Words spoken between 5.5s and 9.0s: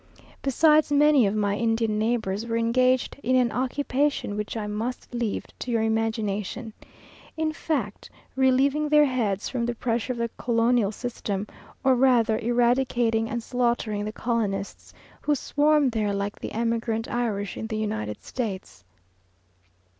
to your imagination; in fact, relieving